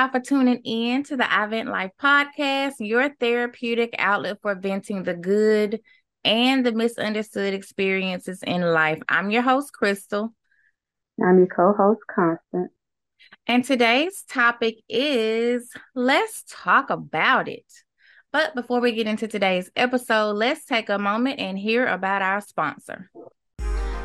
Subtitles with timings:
[0.00, 5.12] y'all for tuning in to the iVent Life podcast, your therapeutic outlet for venting the
[5.12, 5.80] good
[6.24, 9.02] and the misunderstood experiences in life.
[9.10, 10.32] I'm your host, Crystal.
[11.22, 12.72] I'm your co host, Constance.
[13.46, 17.66] And today's topic is let's talk about it.
[18.32, 22.40] But before we get into today's episode, let's take a moment and hear about our
[22.40, 23.10] sponsor.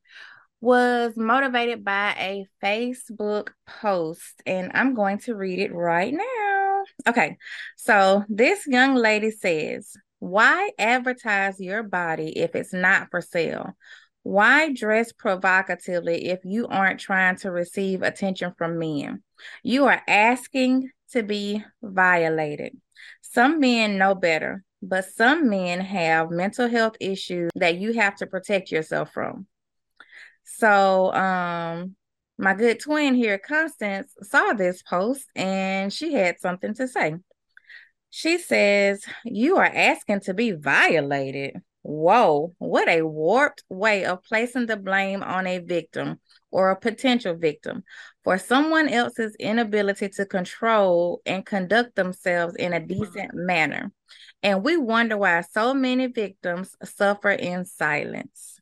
[0.61, 6.83] was motivated by a Facebook post, and I'm going to read it right now.
[7.05, 7.37] Okay,
[7.75, 13.75] so this young lady says, why advertise your body if it's not for sale?
[14.21, 19.21] Why dress provocatively if you aren't trying to receive attention from men?
[19.63, 22.79] You are asking to be violated.
[23.21, 28.25] Some men know better, but some men have mental health issues that you have to
[28.25, 29.45] protect yourself from.
[30.45, 31.97] So, um,
[32.37, 37.15] my good twin here, Constance, saw this post and she had something to say.
[38.15, 41.55] She says, You are asking to be violated.
[41.81, 46.19] Whoa, what a warped way of placing the blame on a victim
[46.51, 47.83] or a potential victim
[48.23, 53.91] for someone else's inability to control and conduct themselves in a decent manner.
[54.43, 58.59] And we wonder why so many victims suffer in silence.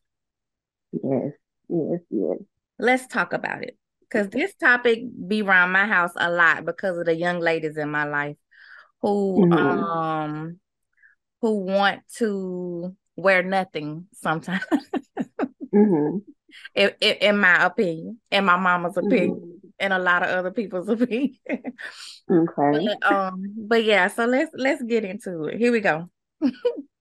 [0.92, 1.32] Yes,
[1.68, 2.38] yes, yes.
[2.78, 3.76] Let's talk about it.
[4.00, 7.90] Because this topic be around my house a lot because of the young ladies in
[7.90, 8.36] my life
[9.02, 9.52] who mm-hmm.
[9.52, 10.60] um
[11.40, 14.64] who want to wear nothing sometimes.
[15.74, 16.18] mm-hmm.
[16.74, 19.68] in, in, in, my opinion, in my mama's opinion, mm-hmm.
[19.80, 21.36] and a lot of other people's opinion.
[21.50, 22.86] okay.
[22.86, 25.58] But, um, but yeah, so let's let's get into it.
[25.58, 26.08] Here we go.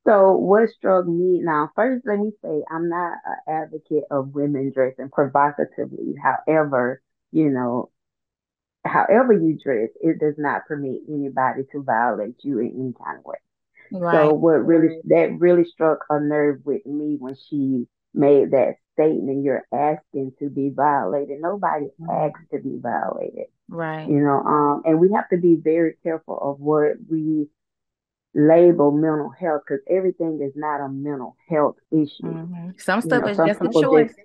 [0.08, 1.70] so what struck me now?
[1.76, 6.16] First, let me say I'm not an advocate of women dressing provocatively.
[6.22, 7.02] However,
[7.32, 7.92] you know,
[8.86, 13.26] however you dress, it does not permit anybody to violate you in any kind of
[13.26, 13.38] way.
[13.92, 14.14] Right.
[14.14, 19.44] So what really that really struck a nerve with me when she made that statement,
[19.44, 21.40] you're asking to be violated.
[21.42, 22.10] Nobody mm-hmm.
[22.10, 23.48] asks to be violated.
[23.68, 24.08] Right.
[24.08, 27.48] You know, um, and we have to be very careful of what we
[28.34, 32.24] label mental health because everything is not a mental health issue.
[32.24, 32.70] Mm-hmm.
[32.78, 34.08] Some stuff you know, is just a choice.
[34.08, 34.20] Just,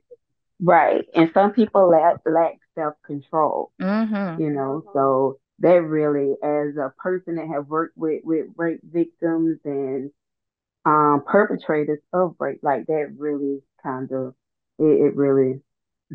[0.61, 1.05] right.
[1.15, 3.73] And some people lack lack self control.
[3.81, 4.41] Mm-hmm.
[4.41, 9.59] You know, so that really, as a person that have worked with with rape victims
[9.65, 10.11] and
[10.85, 14.35] um, perpetrators of rape, like that really kind of
[14.79, 15.61] it, it really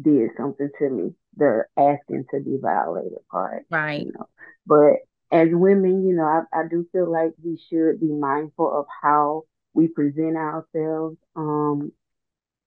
[0.02, 1.14] did something to me.
[1.38, 4.06] The asking to be violated part, right?
[4.06, 4.28] You know,
[4.66, 4.98] but
[5.32, 9.44] as women, you know, I, I do feel like we should be mindful of how
[9.74, 11.94] we present ourselves, um,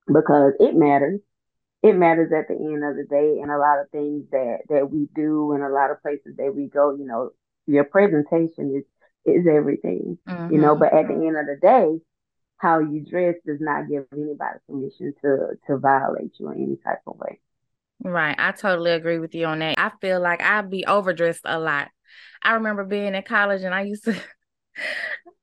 [0.07, 1.21] because it matters
[1.85, 4.91] it matters at the end of the day and a lot of things that that
[4.91, 7.31] we do and a lot of places that we go you know
[7.67, 8.85] your presentation is
[9.27, 10.53] is everything mm-hmm.
[10.53, 10.81] you know mm-hmm.
[10.81, 12.01] but at the end of the day
[12.57, 17.03] how you dress does not give anybody permission to to violate you in any type
[17.07, 17.39] of way
[18.03, 21.59] right i totally agree with you on that i feel like i'd be overdressed a
[21.59, 21.91] lot
[22.43, 24.17] i remember being in college and i used to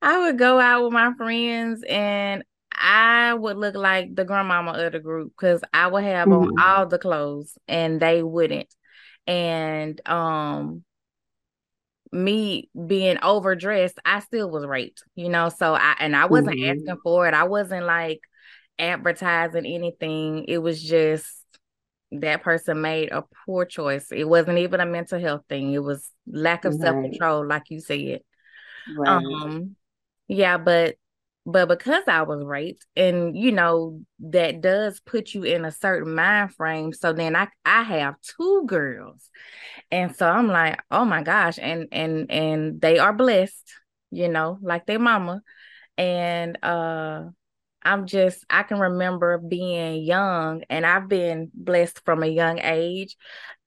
[0.01, 4.93] I would go out with my friends and I would look like the grandmama of
[4.93, 6.59] the group because I would have mm-hmm.
[6.59, 8.73] on all the clothes and they wouldn't.
[9.27, 10.83] And um
[12.11, 15.49] me being overdressed, I still was raped, you know.
[15.49, 16.79] So I and I wasn't mm-hmm.
[16.79, 17.33] asking for it.
[17.33, 18.19] I wasn't like
[18.77, 20.45] advertising anything.
[20.47, 21.29] It was just
[22.11, 24.07] that person made a poor choice.
[24.11, 25.73] It wasn't even a mental health thing.
[25.73, 26.81] It was lack of right.
[26.81, 28.21] self control, like you said.
[28.97, 29.07] Right.
[29.09, 29.75] Um,
[30.27, 30.95] yeah, but
[31.45, 36.13] but because I was raped, and you know that does put you in a certain
[36.13, 36.93] mind frame.
[36.93, 39.29] So then I I have two girls,
[39.91, 43.73] and so I'm like, oh my gosh, and and and they are blessed,
[44.11, 45.41] you know, like their mama,
[45.97, 47.23] and uh,
[47.83, 53.17] I'm just I can remember being young, and I've been blessed from a young age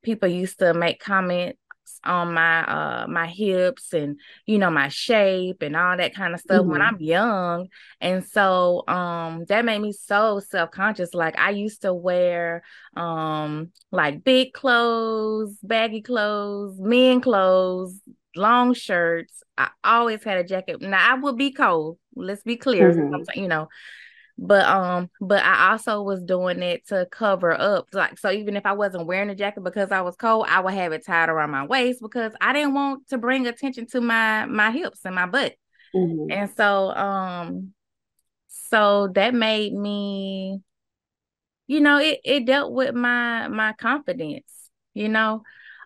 [0.05, 1.59] people used to make comments
[2.05, 6.41] on my uh my hips and you know my shape and all that kind of
[6.41, 6.71] stuff mm-hmm.
[6.71, 7.69] when I'm young
[8.01, 12.63] and so um that made me so self-conscious like I used to wear
[12.97, 18.01] um like big clothes baggy clothes men clothes
[18.37, 22.93] long shirts I always had a jacket now I would be cold let's be clear
[22.93, 23.41] mm-hmm.
[23.41, 23.69] you know
[24.37, 28.67] but um but i also was doing it to cover up like so even if
[28.67, 31.51] i wasn't wearing a jacket because i was cold i would have it tied around
[31.51, 35.27] my waist because i didn't want to bring attention to my my hips and my
[35.27, 35.55] butt
[35.95, 36.31] mm-hmm.
[36.31, 37.73] and so um
[38.49, 40.59] so that made me
[41.69, 45.43] you know it it dealt with my my confidence you know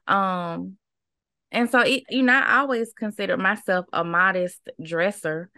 [0.06, 0.76] um
[1.52, 5.50] and so it, you know i always considered myself a modest dresser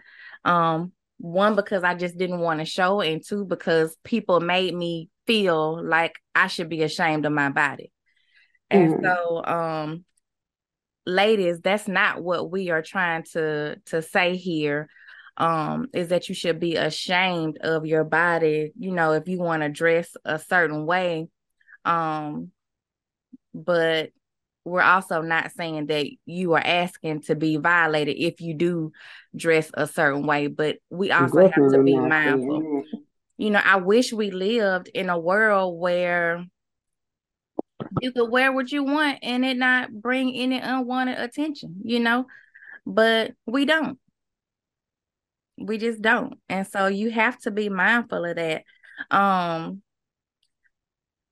[0.43, 0.91] um
[1.21, 5.83] one because I just didn't want to show, and two because people made me feel
[5.83, 7.91] like I should be ashamed of my body.
[8.69, 9.03] And mm.
[9.03, 10.05] so um
[11.05, 14.89] ladies, that's not what we are trying to to say here.
[15.37, 19.63] Um, is that you should be ashamed of your body, you know, if you want
[19.63, 21.29] to dress a certain way.
[21.85, 22.51] Um,
[23.53, 24.11] but
[24.63, 28.91] we're also not saying that you are asking to be violated if you do
[29.35, 32.83] dress a certain way, but we also have to be mindful.
[33.37, 36.45] You know, I wish we lived in a world where
[38.01, 42.25] you could wear what you want and it not bring any unwanted attention, you know,
[42.85, 43.97] but we don't.
[45.57, 46.39] We just don't.
[46.49, 48.63] And so you have to be mindful of that.
[49.09, 49.81] Um,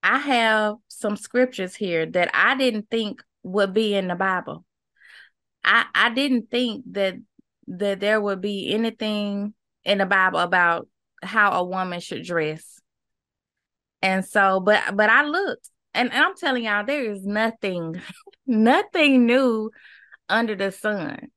[0.01, 4.66] I have some scriptures here that I didn't think would be in the Bible.
[5.63, 7.16] I I didn't think that
[7.68, 9.54] that there would be anything
[9.84, 10.88] in the Bible about
[11.22, 12.80] how a woman should dress.
[14.01, 18.02] And so, but but I looked and, and I'm telling y'all, there is nothing,
[18.48, 19.72] nothing new
[20.28, 21.30] under the sun.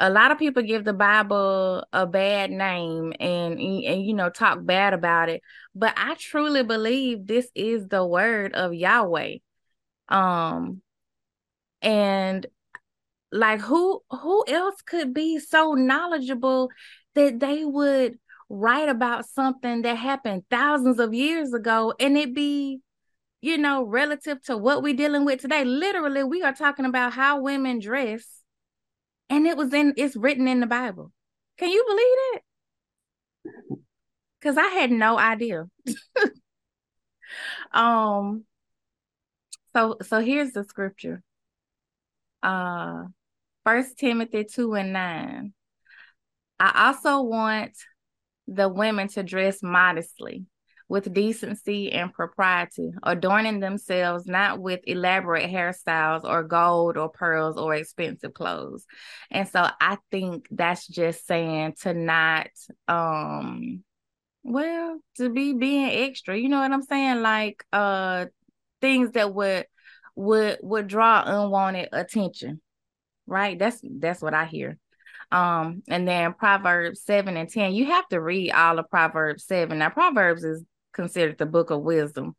[0.00, 4.58] A lot of people give the Bible a bad name and and you know talk
[4.62, 5.42] bad about it,
[5.74, 9.36] but I truly believe this is the word of Yahweh.
[10.08, 10.82] Um
[11.82, 12.46] and
[13.32, 16.70] like who who else could be so knowledgeable
[17.14, 18.18] that they would
[18.48, 22.80] write about something that happened thousands of years ago and it be
[23.40, 27.40] you know relative to what we're dealing with today literally we are talking about how
[27.40, 28.39] women dress
[29.30, 31.12] and it was in it's written in the bible.
[31.58, 33.78] Can you believe that?
[34.40, 35.66] Because i had no idea.
[37.72, 38.44] Um
[39.72, 41.22] so so here's the scripture.
[42.42, 43.04] Uh
[43.64, 45.52] First Timothy 2 and 9.
[46.58, 47.72] I also want
[48.48, 50.46] the women to dress modestly
[50.90, 57.76] with decency and propriety, adorning themselves not with elaborate hairstyles or gold or pearls or
[57.76, 58.84] expensive clothes.
[59.30, 62.48] And so I think that's just saying to not
[62.88, 63.84] um
[64.42, 67.22] well, to be being extra, you know what I'm saying?
[67.22, 68.26] Like uh
[68.80, 69.66] things that would
[70.16, 72.60] would would draw unwanted attention
[73.28, 73.56] right?
[73.56, 74.76] That's that's what I hear.
[75.30, 79.78] Um, and then Proverbs 7 and 10, you have to read all of Proverbs 7.
[79.78, 82.34] Now, Proverbs is considered the book of wisdom.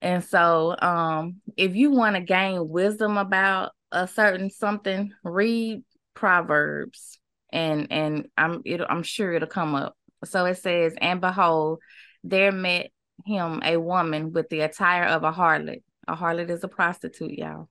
[0.00, 5.82] And so, um, if you want to gain wisdom about a certain something, read
[6.14, 7.18] Proverbs,
[7.52, 9.96] and and I'm it, I'm sure it'll come up.
[10.24, 11.80] So it says, and behold,
[12.22, 12.90] there met
[13.24, 15.82] him a woman with the attire of a harlot.
[16.06, 17.68] A harlot is a prostitute, y'all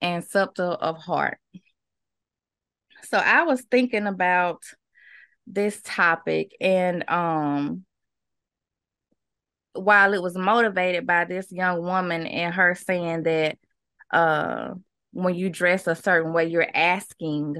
[0.00, 1.38] and subtle of heart.
[3.04, 4.62] So I was thinking about
[5.46, 7.84] this topic and um
[9.76, 13.58] while it was motivated by this young woman and her saying that
[14.12, 14.70] uh
[15.12, 17.56] when you dress a certain way you're asking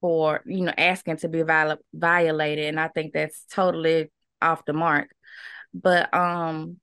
[0.00, 4.72] for you know asking to be viol- violated and I think that's totally off the
[4.72, 5.10] mark
[5.74, 6.78] but um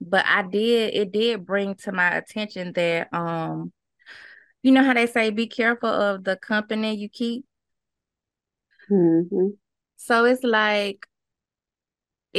[0.00, 3.72] but I did it did bring to my attention that um
[4.62, 7.44] you know how they say be careful of the company you keep
[8.90, 9.48] mm-hmm.
[9.96, 11.06] so it's like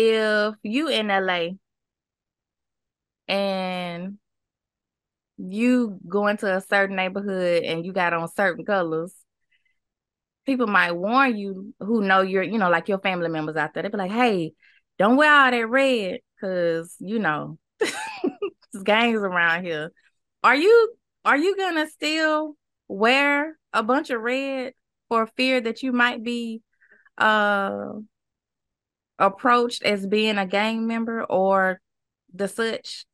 [0.01, 1.49] if you in la
[3.27, 4.17] and
[5.37, 9.13] you go into a certain neighborhood and you got on certain colors
[10.45, 13.83] people might warn you who know you're you know like your family members out there.
[13.83, 14.53] They'd be like hey
[14.97, 17.57] don't wear all that red because you know
[18.83, 19.91] gangs around here.
[20.43, 22.55] Are you are you gonna still
[22.87, 24.73] wear a bunch of red
[25.09, 26.61] for fear that you might be
[27.17, 27.91] uh
[29.19, 31.81] approached as being a gang member or
[32.33, 33.05] the such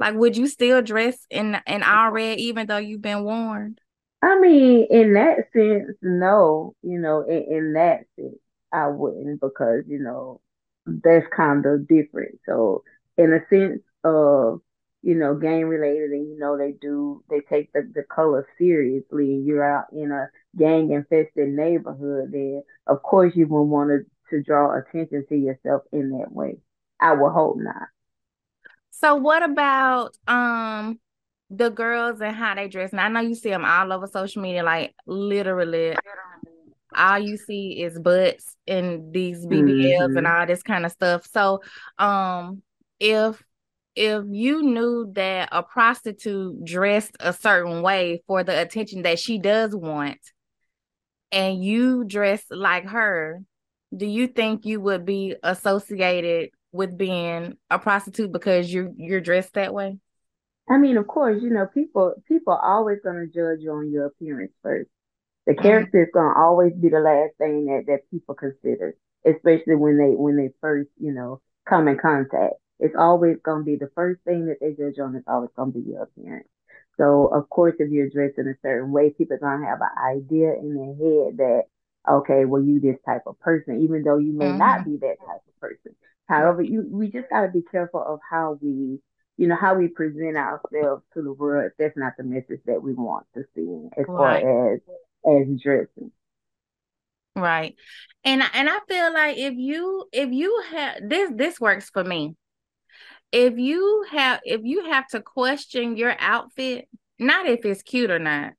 [0.00, 3.80] Like, would you still dress in in all red even though you've been warned?
[4.22, 6.74] I mean, in that sense, no.
[6.82, 8.36] You know, in, in that sense,
[8.72, 10.40] I wouldn't because you know
[10.86, 12.40] that's kind of different.
[12.46, 12.82] So,
[13.18, 14.60] in a sense of
[15.02, 19.34] you know gang related, and you know they do they take the the color seriously,
[19.34, 24.00] and you're out in a gang infested neighborhood, then of course you would want to
[24.30, 26.56] to draw attention to yourself in that way.
[27.00, 27.88] I would hope not.
[28.90, 30.98] So what about um
[31.50, 32.92] the girls and how they dress?
[32.92, 35.96] And I know you see them all over social media, like literally
[36.96, 40.16] all you see is butts and these BBLs mm-hmm.
[40.16, 41.26] and all this kind of stuff.
[41.30, 41.60] So
[41.98, 42.62] um
[43.00, 43.42] if
[43.96, 49.38] if you knew that a prostitute dressed a certain way for the attention that she
[49.38, 50.18] does want
[51.30, 53.42] and you dress like her,
[53.96, 59.54] do you think you would be associated with being a prostitute because you're you're dressed
[59.54, 59.98] that way?
[60.68, 64.06] I mean, of course, you know, people people are always gonna judge you on your
[64.06, 64.90] appearance first.
[65.46, 65.62] The mm-hmm.
[65.62, 70.16] character is gonna always be the last thing that, that people consider, especially when they
[70.16, 72.54] when they first, you know, come in contact.
[72.80, 75.80] It's always gonna be the first thing that they judge on is always gonna be
[75.80, 76.48] your appearance.
[76.96, 80.16] So of course if you're dressed in a certain way, people are gonna have an
[80.16, 81.64] idea in their head that
[82.08, 84.58] okay, well you this type of person, even though you may mm-hmm.
[84.58, 85.94] not be that type of person.
[86.26, 88.98] However, you we just got to be careful of how we,
[89.36, 91.66] you know, how we present ourselves to the world.
[91.66, 94.42] If that's not the message that we want to see as right.
[94.42, 94.80] far as
[95.26, 96.12] as dressing.
[97.36, 97.74] Right,
[98.24, 102.36] and and I feel like if you if you have this this works for me.
[103.32, 108.20] If you have if you have to question your outfit, not if it's cute or
[108.20, 108.52] not,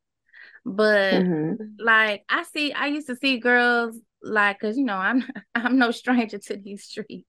[0.65, 1.63] but mm-hmm.
[1.79, 5.23] like I see, I used to see girls like, cause you know I'm
[5.55, 7.27] I'm no stranger to these streets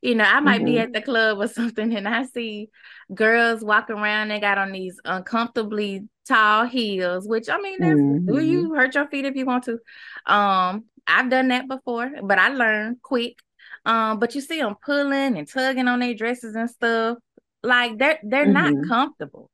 [0.00, 0.64] you know, I might mm-hmm.
[0.64, 2.70] be at the club or something and I see
[3.12, 8.30] girls walking around, they got on these uncomfortably tall heels, which I mean, mm-hmm.
[8.30, 9.78] will you hurt your feet if you want to?
[10.26, 13.38] Um, I've done that before, but I learned quick.
[13.84, 17.18] Um, but you see them pulling and tugging on their dresses and stuff.
[17.62, 18.80] Like they're they're mm-hmm.
[18.80, 19.50] not comfortable.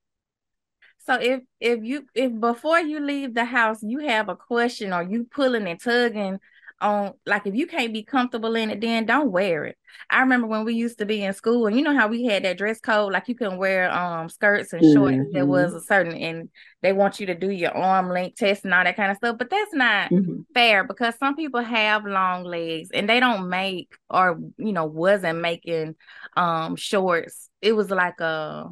[1.06, 5.02] So if if you if before you leave the house you have a question or
[5.02, 6.38] you pulling and tugging
[6.80, 9.78] on like if you can't be comfortable in it, then don't wear it.
[10.10, 12.44] I remember when we used to be in school, and you know how we had
[12.44, 15.16] that dress code, like you couldn't wear um skirts and shorts.
[15.16, 15.32] Mm-hmm.
[15.32, 16.48] There was a certain, and
[16.82, 19.38] they want you to do your arm length test and all that kind of stuff.
[19.38, 20.42] But that's not mm-hmm.
[20.52, 25.40] fair because some people have long legs and they don't make or you know wasn't
[25.40, 25.94] making
[26.36, 27.48] um shorts.
[27.62, 28.68] It was like a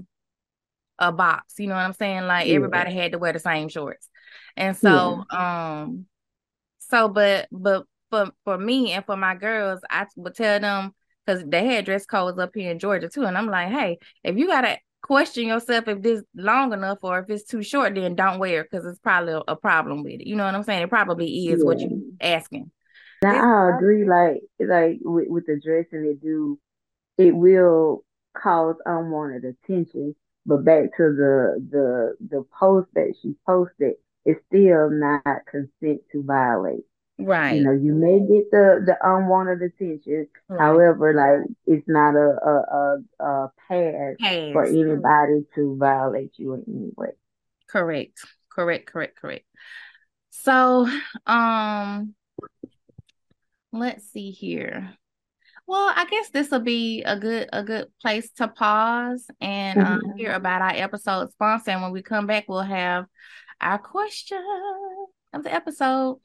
[1.03, 2.27] a box, you know what I'm saying?
[2.27, 2.55] Like yeah.
[2.55, 4.09] everybody had to wear the same shorts.
[4.57, 5.81] And so yeah.
[5.83, 6.07] um
[6.79, 10.95] so but but for for me and for my girls, I would tell them
[11.25, 14.37] because they had dress codes up here in Georgia too, and I'm like, hey, if
[14.37, 18.39] you gotta question yourself if this long enough or if it's too short, then don't
[18.39, 20.27] wear it because it's probably a, a, problem with it.
[20.27, 20.83] You know what I'm saying?
[20.83, 21.65] It probably is yeah.
[21.65, 21.91] what you're
[22.21, 22.71] asking.
[23.23, 24.05] Now I agree.
[24.05, 26.59] Like like with, with the dressing, it do
[27.19, 28.05] it will
[28.37, 30.15] cause unwanted attention.
[30.45, 33.95] But back to the the the post that she posted,
[34.25, 36.85] it's still not consent to violate.
[37.19, 37.57] Right.
[37.57, 40.29] You know, you may get the the unwanted attention.
[40.49, 40.61] Right.
[40.61, 42.55] However, like it's not a a
[43.21, 47.13] a, a pass, pass for anybody to violate you in any way.
[47.69, 48.19] Correct.
[48.51, 48.87] Correct.
[48.87, 49.17] Correct.
[49.17, 49.45] Correct.
[50.31, 50.89] So,
[51.27, 52.15] um,
[53.71, 54.95] let's see here.
[55.67, 60.01] Well, I guess this will be a good a good place to pause and um,
[60.01, 60.19] mm-hmm.
[60.19, 61.71] hear about our episode sponsor.
[61.71, 63.07] And when we come back, we'll have
[63.61, 64.43] our question
[65.33, 66.19] of the episode.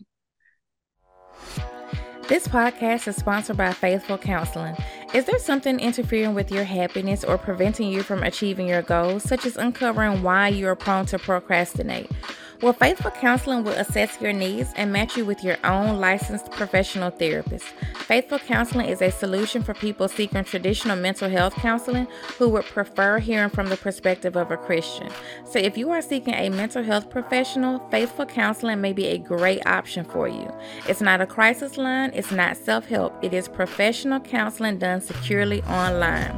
[2.28, 4.76] This podcast is sponsored by Faithful Counseling.
[5.14, 9.46] Is there something interfering with your happiness or preventing you from achieving your goals, such
[9.46, 12.12] as uncovering why you are prone to procrastinate?
[12.60, 17.12] Well, Faithful Counseling will assess your needs and match you with your own licensed professional
[17.12, 17.66] therapist.
[18.08, 22.08] Faithful Counseling is a solution for people seeking traditional mental health counseling
[22.40, 25.08] who would prefer hearing from the perspective of a Christian.
[25.46, 29.64] So, if you are seeking a mental health professional, Faithful Counseling may be a great
[29.68, 30.52] option for you.
[30.88, 35.62] It's not a crisis line, it's not self help, it is professional counseling done securely
[35.66, 36.36] online.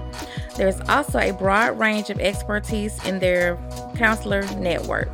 [0.57, 3.57] There's also a broad range of expertise in their
[3.95, 5.07] counselor network.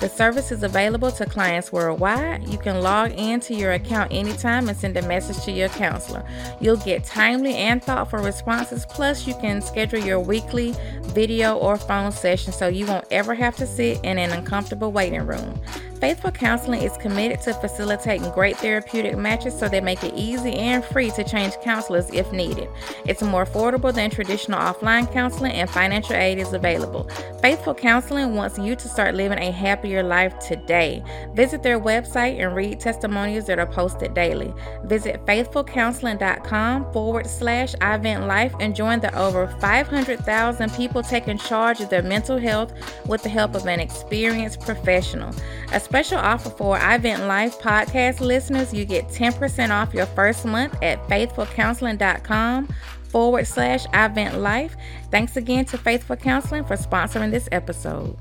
[0.00, 2.48] The service is available to clients worldwide.
[2.48, 6.24] You can log into your account anytime and send a message to your counselor.
[6.58, 12.12] You'll get timely and thoughtful responses, plus, you can schedule your weekly video or phone
[12.12, 15.60] session so you won't ever have to sit in an uncomfortable waiting room.
[16.00, 20.82] Faithful Counseling is committed to facilitating great therapeutic matches so they make it easy and
[20.82, 22.70] free to change counselors if needed.
[23.04, 27.04] It's more affordable than traditional offline counseling, and financial aid is available.
[27.42, 31.04] Faithful Counseling wants you to start living a happier life today.
[31.34, 34.54] Visit their website and read testimonials that are posted daily.
[34.84, 41.90] Visit faithfulcounseling.com forward slash iVent Life and join the over 500,000 people taking charge of
[41.90, 42.72] their mental health
[43.06, 45.34] with the help of an experienced professional.
[45.72, 50.80] A special offer for iVent Life podcast listeners you get 10% off your first month
[50.82, 52.68] at faithfulcounseling.com
[53.08, 54.76] forward slash iVent Life.
[55.10, 58.16] Thanks again to Faithful Counseling for sponsoring this episode.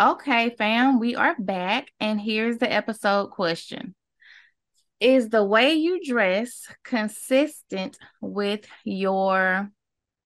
[0.00, 3.94] Okay, fam, we are back, and here's the episode question
[5.00, 9.70] Is the way you dress consistent with your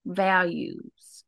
[0.05, 1.25] values?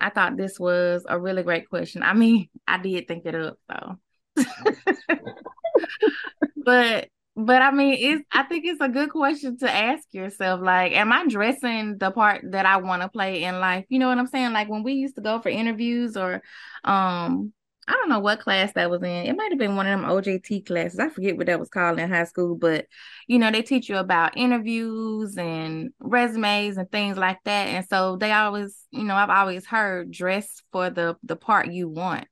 [0.00, 2.02] I thought this was a really great question.
[2.02, 3.96] I mean, I did think it up though.
[6.56, 10.60] but but I mean, it's I think it's a good question to ask yourself.
[10.62, 13.84] Like, am I dressing the part that I want to play in life?
[13.88, 14.52] You know what I'm saying?
[14.52, 16.42] Like when we used to go for interviews or
[16.84, 17.52] um
[17.88, 19.08] I don't know what class that was in.
[19.08, 20.98] It might have been one of them OJT classes.
[20.98, 22.84] I forget what that was called in high school, but
[23.26, 27.68] you know, they teach you about interviews and resumes and things like that.
[27.68, 31.88] And so they always, you know, I've always heard dress for the the part you
[31.88, 32.26] want.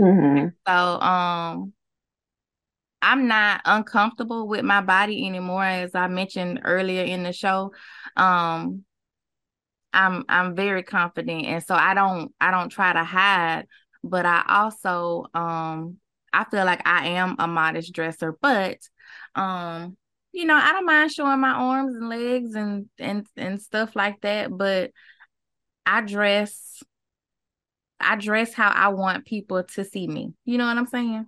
[0.00, 0.48] Mm-hmm.
[0.66, 1.72] So um
[3.02, 7.72] I'm not uncomfortable with my body anymore, as I mentioned earlier in the show.
[8.16, 8.84] Um,
[9.92, 13.66] I'm I'm very confident, and so I don't I don't try to hide,
[14.04, 15.98] but I also um
[16.32, 18.78] I feel like I am a modest dresser, but
[19.34, 19.96] um
[20.32, 24.20] you know I don't mind showing my arms and legs and and and stuff like
[24.22, 24.92] that, but
[25.86, 26.82] I dress
[28.00, 30.34] I dress how I want people to see me.
[30.44, 31.26] You know what I'm saying?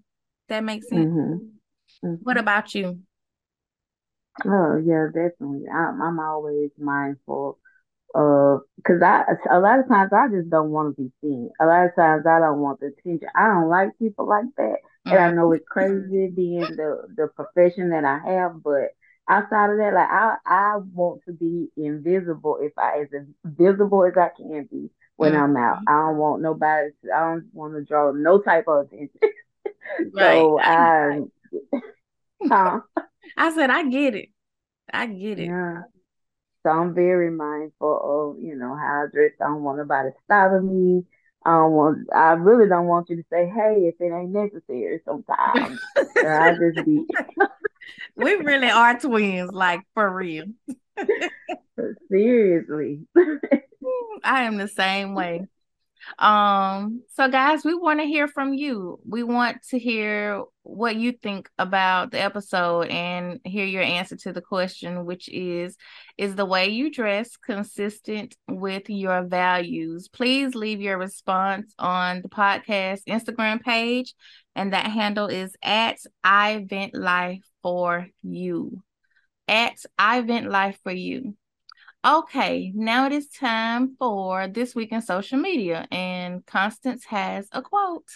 [0.49, 1.11] That makes sense.
[1.11, 2.07] Mm-hmm.
[2.07, 2.15] Mm-hmm.
[2.23, 3.01] What about you?
[4.45, 5.69] Oh yeah, definitely.
[5.69, 7.59] I'm, I'm always mindful
[8.13, 11.51] because I a lot of times I just don't want to be seen.
[11.61, 13.29] A lot of times I don't want the attention.
[13.35, 15.73] I don't like people like that, and I know it's mm-hmm.
[15.73, 18.91] crazy being the the profession that I have, but
[19.29, 23.09] outside of that, like I I want to be invisible if I as
[23.45, 25.43] visible as I can be when mm-hmm.
[25.43, 25.79] I'm out.
[25.87, 26.91] I don't want nobody.
[27.05, 29.11] To, I don't want to draw no type of attention.
[30.15, 30.35] right.
[30.35, 31.21] So I
[32.49, 32.81] Huh?
[33.37, 34.29] I said, I get it.
[34.93, 35.47] I get it.
[35.47, 35.83] Yeah.
[36.63, 39.33] So I'm very mindful of, you know, how I dress.
[39.41, 41.05] I don't want nobody stopping me.
[41.45, 45.01] I don't want I really don't want you to say, hey, if it ain't necessary
[45.05, 45.81] sometimes.
[45.97, 47.07] I just be
[48.17, 50.45] We really are twins, like for real.
[52.11, 53.07] Seriously.
[54.23, 55.47] I am the same way.
[56.19, 58.99] Um, so guys, we want to hear from you.
[59.07, 64.33] We want to hear what you think about the episode and hear your answer to
[64.33, 65.77] the question, which is
[66.19, 70.09] Is the way you dress consistent with your values?
[70.09, 74.15] Please leave your response on the podcast Instagram page,
[74.55, 78.83] and that handle is at iVent Life for you.
[79.49, 81.37] At iVent Life for you.
[82.03, 87.61] Okay, now it is time for this week in social media, and Constance has a
[87.61, 88.09] quote.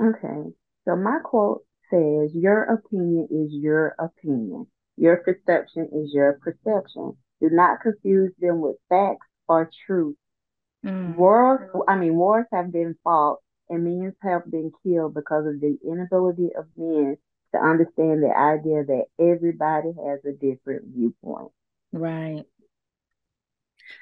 [0.00, 0.52] Okay,
[0.84, 4.68] so my quote says, Your opinion is your opinion.
[4.96, 7.16] Your perception is your perception.
[7.40, 10.16] Do not confuse them with facts or truth.
[10.86, 11.16] Mm.
[11.16, 15.78] Wars, I mean, wars have been fought and men have been killed because of the
[15.84, 17.16] inability of men
[17.54, 21.50] to understand the idea that everybody has a different viewpoint.
[21.92, 22.44] Right.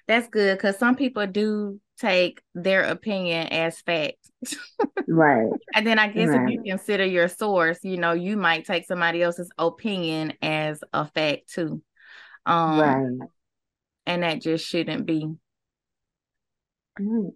[0.07, 4.17] That's good because some people do take their opinion as fact.
[5.07, 5.51] right.
[5.75, 6.49] And then I guess right.
[6.49, 11.07] if you consider your source, you know, you might take somebody else's opinion as a
[11.07, 11.83] fact too.
[12.47, 13.29] Um, right.
[14.07, 15.29] And that just shouldn't be.
[16.99, 17.33] Right.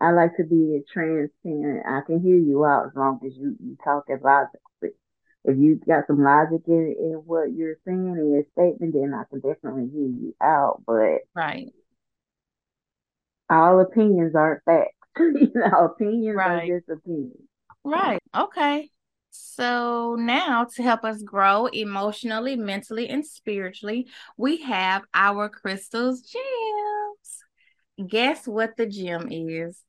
[0.00, 1.86] I like to be transparent.
[1.86, 4.46] I can hear you out as long as you, you talk about
[5.48, 9.24] if you got some logic in, in what you're saying in your statement, then I
[9.30, 10.82] can definitely hear you out.
[10.86, 11.72] But right,
[13.48, 14.92] all opinions aren't facts.
[15.18, 16.70] you know, opinions right.
[16.70, 17.40] are just opinions.
[17.82, 18.20] Right.
[18.36, 18.90] Okay.
[19.30, 28.10] So now to help us grow emotionally, mentally, and spiritually, we have our crystals gems.
[28.10, 29.82] Guess what the gem is?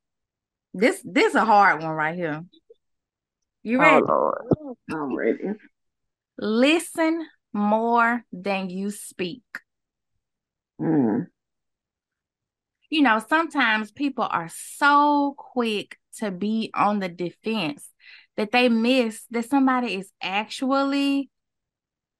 [0.73, 2.45] This this is a hard one right here.
[3.63, 4.05] You ready?
[4.07, 5.43] Oh, I'm ready.
[6.37, 9.43] Listen more than you speak.
[10.79, 11.27] Mm.
[12.89, 17.87] You know, sometimes people are so quick to be on the defense
[18.37, 21.29] that they miss that somebody is actually,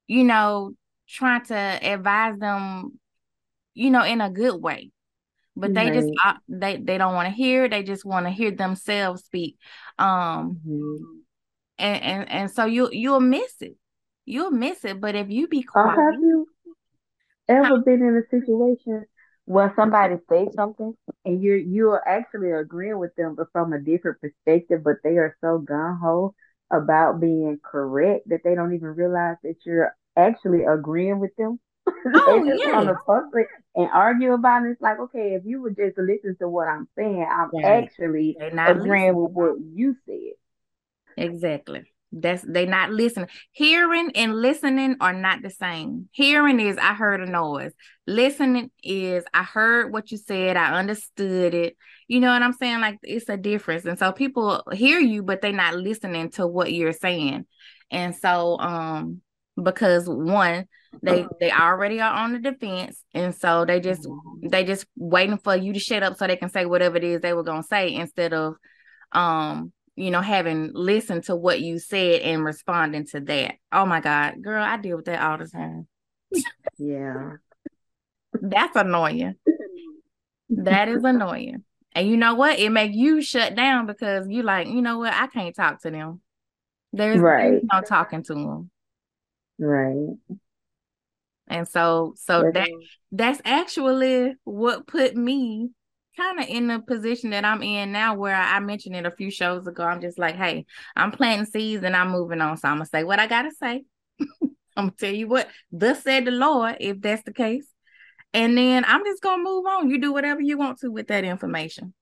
[0.08, 0.74] you know,
[1.08, 3.00] trying to advise them,
[3.74, 4.92] you know, in a good way.
[5.56, 7.68] But they just uh, they they don't want to hear.
[7.68, 9.58] They just want to hear themselves speak.
[9.98, 11.20] Um, mm-hmm.
[11.80, 13.76] And and and so you you'll miss it.
[14.26, 15.02] You'll miss it.
[15.02, 16.48] But if you be quiet, have you
[17.48, 19.06] ever been in a situation
[19.46, 20.94] where somebody says something
[21.26, 25.36] and you're you're actually agreeing with them, but from a different perspective, but they are
[25.42, 26.36] so gun ho
[26.72, 31.60] about being correct that they don't even realize that you're actually agreeing with them.
[32.06, 32.76] Oh, they just yeah.
[32.76, 34.72] want to fuss it and argue about it.
[34.72, 38.88] It's like, okay, if you would just listen to what I'm saying, I'm actually agreeing
[38.90, 39.16] listening.
[39.16, 40.34] with what you said.
[41.20, 41.84] Exactly.
[42.12, 43.28] That's they not listening.
[43.52, 46.10] Hearing and listening are not the same.
[46.12, 47.72] Hearing is I heard a noise.
[48.08, 51.78] Listening is I heard what you said, I understood it.
[52.08, 52.80] You know what I'm saying?
[52.80, 53.86] Like it's a difference.
[53.86, 57.46] And so people hear you, but they're not listening to what you're saying.
[57.92, 59.22] And so um
[59.62, 60.66] because one,
[61.04, 63.04] they they already are on the defense.
[63.14, 64.08] And so they just
[64.42, 67.22] they just waiting for you to shut up so they can say whatever it is
[67.22, 68.56] they were gonna say instead of
[69.12, 73.56] um you know, having listened to what you said and responding to that.
[73.72, 75.88] Oh my God, girl, I deal with that all the time.
[76.78, 77.34] Yeah.
[78.42, 79.36] That's annoying.
[80.50, 81.66] that is annoying.
[81.94, 82.60] And you know what?
[82.60, 85.14] It make you shut down because you like, you know what?
[85.14, 86.22] I can't talk to them.
[86.94, 87.62] There's, right.
[87.62, 88.72] no talking to them.
[89.60, 90.16] Right.
[91.50, 92.70] And so so that
[93.12, 95.72] that's actually what put me
[96.20, 99.32] kind of in the position that I'm in now, where I mentioned it a few
[99.32, 99.84] shows ago.
[99.84, 102.58] I'm just like, hey, I'm planting seeds and I'm moving on.
[102.58, 103.84] So I'm gonna say what I gotta say.
[104.76, 107.68] I'm gonna tell you what thus said the Lord, if that's the case.
[108.34, 109.90] And then I'm just gonna move on.
[109.90, 111.94] You do whatever you want to with that information.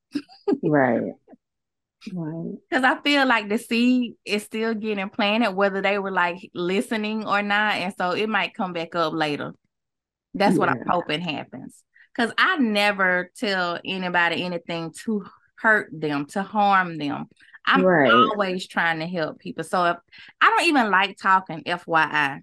[0.63, 1.01] right.
[2.13, 2.53] Right.
[2.69, 7.27] Because I feel like the seed is still getting planted, whether they were like listening
[7.27, 7.73] or not.
[7.73, 9.53] And so it might come back up later.
[10.33, 10.59] That's yeah.
[10.59, 11.83] what I'm hoping happens
[12.17, 15.25] because I never tell anybody anything to
[15.55, 17.27] hurt them, to harm them.
[17.65, 18.11] I'm right.
[18.11, 19.63] always trying to help people.
[19.63, 19.97] So if
[20.41, 22.41] I don't even like talking, FYI.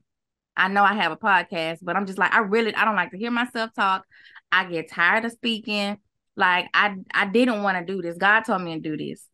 [0.56, 3.10] I know I have a podcast, but I'm just like, I really I don't like
[3.10, 4.04] to hear myself talk.
[4.52, 5.98] I get tired of speaking.
[6.36, 8.16] Like I I didn't want to do this.
[8.16, 9.26] God told me to do this.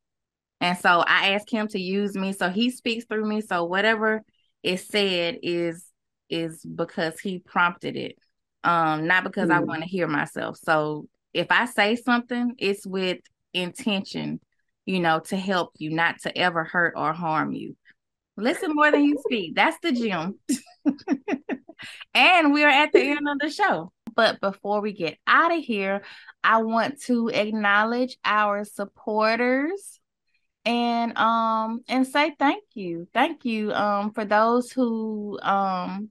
[0.62, 2.33] And so I asked him to use me.
[2.33, 3.40] So he speaks through me.
[3.40, 4.22] So whatever
[4.62, 5.85] is said is
[6.31, 8.16] is because he prompted it
[8.64, 9.55] um not because mm.
[9.55, 10.59] i want to hear myself.
[10.62, 13.18] So if i say something it's with
[13.55, 14.40] intention
[14.87, 17.77] you know to help you not to ever hurt or harm you.
[18.37, 19.55] Listen more than you speak.
[19.55, 20.38] That's the gym.
[22.14, 23.92] And we're at the end of the show.
[24.14, 26.03] But before we get out of here
[26.42, 30.01] i want to acknowledge our supporters
[30.64, 33.07] and um and say thank you.
[33.14, 36.11] Thank you um for those who um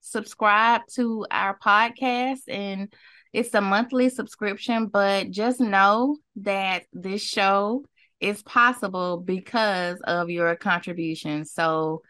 [0.00, 2.92] subscribe to our podcast and
[3.32, 7.84] it's a monthly subscription, but just know that this show
[8.20, 11.52] is possible because of your contributions.
[11.52, 12.02] So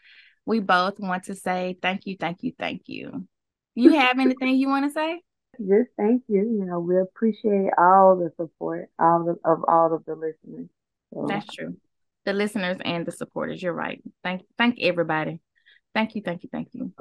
[0.46, 3.26] we both want to say thank you, thank you, thank you.
[3.74, 5.20] You have anything you want to say?
[5.58, 6.40] Just thank you.
[6.40, 10.68] You know, we appreciate all the support, all the, of all of the listeners.
[11.12, 11.26] So.
[11.28, 11.76] That's true.
[12.24, 13.62] The listeners and the supporters.
[13.62, 14.02] You're right.
[14.24, 15.40] Thank thank everybody.
[15.94, 16.92] Thank you, thank you, thank you.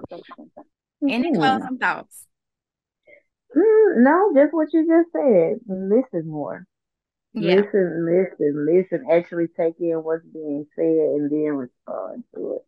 [1.01, 1.41] Any mm-hmm.
[1.41, 2.25] closing thoughts?
[3.55, 5.59] Mm, no, just what you just said.
[5.67, 6.65] Listen more.
[7.33, 7.55] Yeah.
[7.55, 9.05] Listen, listen, listen.
[9.11, 12.65] Actually take in what's being said and then respond to it.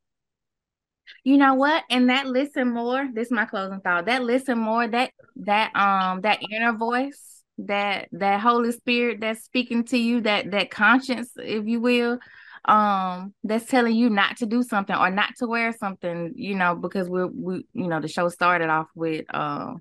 [1.23, 1.83] You know what?
[1.89, 4.05] And that listen more, this is my closing thought.
[4.05, 9.83] That listen more, that that um that inner voice, that that Holy Spirit that's speaking
[9.85, 12.19] to you, that that conscience, if you will,
[12.65, 16.75] um that's telling you not to do something or not to wear something you know
[16.75, 19.73] because we're we you know the show started off with uh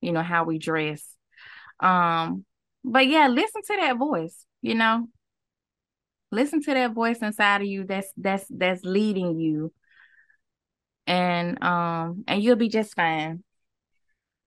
[0.00, 1.04] you know how we dress.
[1.80, 2.44] Um
[2.84, 5.08] but yeah listen to that voice you know?
[6.30, 9.72] Listen to that voice inside of you that's that's that's leading you.
[11.06, 13.42] And um and you'll be just fine.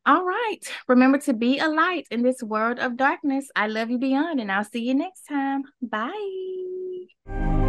[0.06, 0.60] All right.
[0.88, 3.50] Remember to be a light in this world of darkness.
[3.56, 5.64] I love you beyond and i'll see you next time.
[5.82, 7.61] Bye